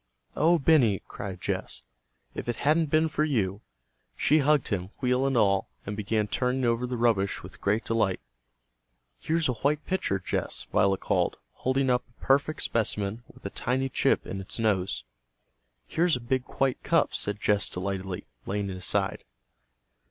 [0.35, 1.83] "O Benny!" cried Jess,
[2.33, 3.61] "if it hadn't been for you!"
[4.17, 8.19] She hugged him, wheel and all, and began turning over the rubbish with great delight.
[9.19, 13.89] "Here's a white pitcher, Jess," Violet called, holding up a perfect specimen with a tiny
[13.89, 15.03] chip in its nose.
[15.85, 19.23] "Here's a big white cup," said Jess delightedly, laying it aside.